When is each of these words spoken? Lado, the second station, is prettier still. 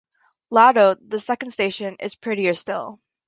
Lado, 0.49 0.95
the 0.95 1.19
second 1.19 1.51
station, 1.51 1.95
is 1.99 2.15
prettier 2.15 2.55
still. 2.55 2.99